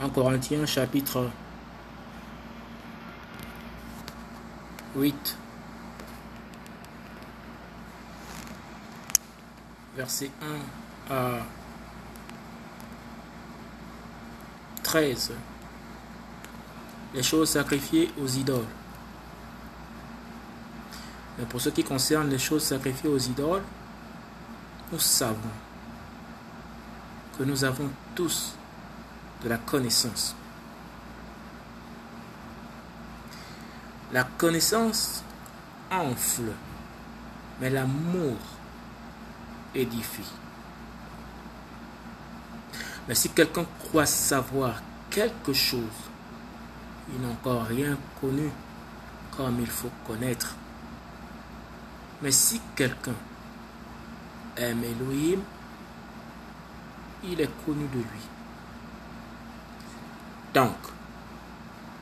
[0.00, 1.28] En Corinthiens chapitre
[4.94, 5.36] 8,
[9.96, 10.30] verset
[11.10, 11.40] 1 à
[14.84, 15.32] 13.
[17.14, 18.62] Les choses sacrifiées aux idoles.
[21.38, 23.64] Mais pour ce qui concerne les choses sacrifiées aux idoles,
[24.92, 25.36] nous savons
[27.36, 28.54] que nous avons tous
[29.42, 30.34] de la connaissance.
[34.12, 35.22] La connaissance
[35.90, 36.52] enfle,
[37.60, 38.36] mais l'amour
[39.74, 40.32] édifie.
[43.06, 45.82] Mais si quelqu'un croit savoir quelque chose,
[47.12, 48.50] il n'a encore rien connu
[49.36, 50.54] comme il faut connaître.
[52.22, 53.14] Mais si quelqu'un
[54.56, 55.40] aime Elohim,
[57.24, 58.37] il est connu de lui.
[60.54, 60.76] Donc,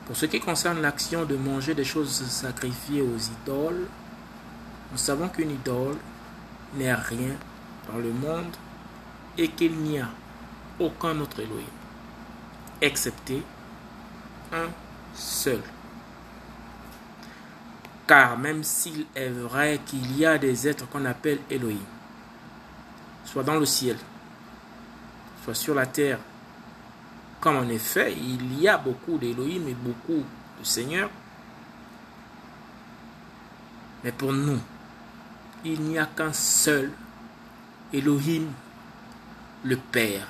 [0.07, 3.87] pour ce qui concerne l'action de manger des choses sacrifiées aux idoles,
[4.93, 5.97] nous savons qu'une idole
[6.75, 7.35] n'est rien
[7.91, 8.55] dans le monde
[9.37, 10.09] et qu'il n'y a
[10.79, 11.65] aucun autre Elohim,
[12.81, 13.43] excepté
[14.53, 14.69] un
[15.15, 15.61] seul.
[18.07, 21.81] Car même s'il est vrai qu'il y a des êtres qu'on appelle Elohim,
[23.25, 23.97] soit dans le ciel,
[25.43, 26.19] soit sur la terre,
[27.47, 30.25] comme en effet il y a beaucoup d'Elohim et beaucoup
[30.59, 31.11] de Seigneurs,
[34.03, 34.59] mais pour nous,
[35.65, 36.91] il n'y a qu'un seul
[37.93, 38.49] Elohim,
[39.63, 40.27] le Père,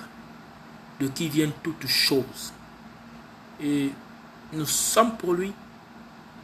[1.00, 2.52] de qui viennent toutes choses.
[3.62, 3.92] Et
[4.52, 5.54] nous sommes pour lui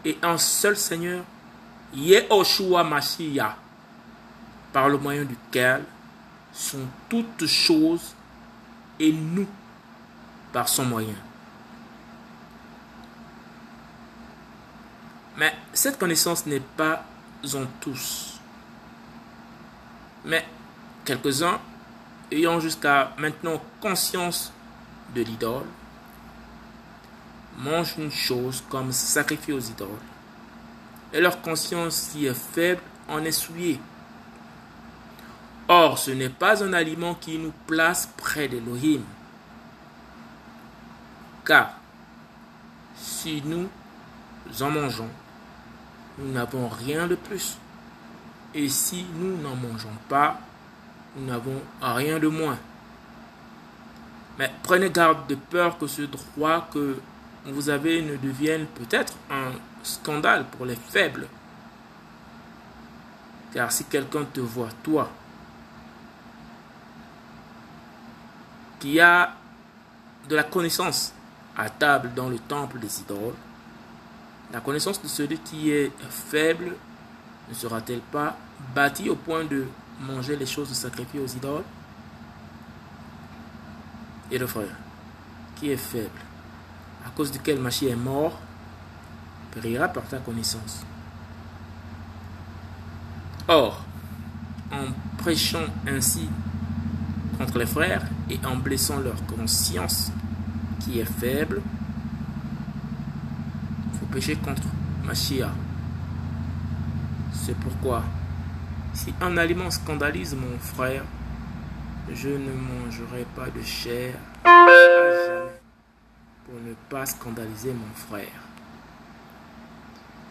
[0.06, 1.22] et un seul Seigneur,
[1.92, 3.56] Yehoshua Mashiach,
[4.72, 5.84] par le moyen duquel
[6.50, 8.14] sont toutes choses
[8.98, 9.46] et nous
[10.52, 11.14] par son moyen.
[15.36, 17.04] Mais cette connaissance n'est pas
[17.54, 18.38] en tous.
[20.24, 20.44] Mais
[21.04, 21.58] quelques-uns
[22.32, 24.52] ayant jusqu'à maintenant conscience
[25.14, 25.66] de l'idole,
[27.58, 29.88] mangent une chose comme sacrifier aux idoles,
[31.12, 33.78] et leur conscience si est faible en est souillée.
[35.68, 39.02] Or, ce n'est pas un aliment qui nous place près d'Elohim.
[41.44, 41.74] Car,
[42.96, 43.68] si nous
[44.60, 45.08] en mangeons,
[46.18, 47.58] nous n'avons rien de plus.
[48.54, 50.38] Et si nous n'en mangeons pas,
[51.16, 52.58] nous n'avons rien de moins.
[54.38, 57.00] Mais prenez garde de peur que ce droit que
[57.46, 59.52] vous avez ne devienne peut-être un
[59.82, 61.26] scandale pour les faibles.
[63.52, 65.10] Car si quelqu'un te voit, toi,
[68.78, 69.34] qui a
[70.28, 71.12] de la connaissance
[71.56, 73.34] à table dans le temple des idoles,
[74.52, 76.72] la connaissance de celui qui est faible
[77.48, 78.36] ne sera-t-elle pas
[78.74, 79.66] bâtie au point de
[80.00, 81.64] manger les choses sacrifiées aux idoles
[84.30, 84.76] Et le frère,
[85.56, 86.20] qui est faible,
[87.06, 88.38] à cause duquel Machi est mort,
[89.50, 90.84] périra par ta connaissance.
[93.48, 93.84] Or,
[94.70, 94.86] en
[95.18, 96.28] prêchant ainsi
[97.38, 100.10] contre les frères et en blessant leur conscience
[100.82, 101.62] qui est faible,
[103.92, 104.62] il faut pécher contre
[105.04, 105.50] Machia.
[107.32, 108.02] C'est pourquoi,
[108.92, 111.04] si un aliment scandalise mon frère,
[112.12, 114.14] je ne mangerai pas de chair
[116.44, 118.42] pour ne pas scandaliser mon frère.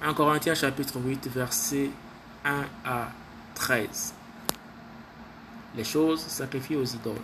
[0.03, 1.91] 1 Corinthiens chapitre 8 versets
[2.43, 3.07] 1 à
[3.55, 4.13] 13.
[5.75, 7.15] Les choses sacrifiées aux idoles.